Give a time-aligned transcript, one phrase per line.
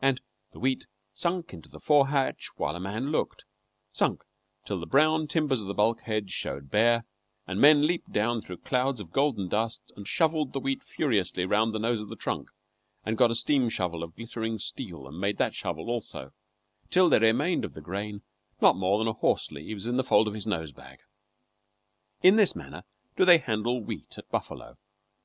[0.00, 0.20] And
[0.52, 3.44] the wheat sunk into the fore hatch while a man looked
[3.90, 4.22] sunk
[4.64, 7.04] till the brown timbers of the bulkheads showed bare,
[7.44, 11.74] and men leaped down through clouds of golden dust and shovelled the wheat furiously round
[11.74, 12.50] the nose of the trunk,
[13.04, 16.30] and got a steam shovel of glittering steel and made that shovel also,
[16.88, 18.22] till there remained of the grain
[18.60, 21.00] not more than a horse leaves in the fold of his nose bag.
[22.22, 22.84] In this manner
[23.16, 24.78] do they handle wheat at Buffalo.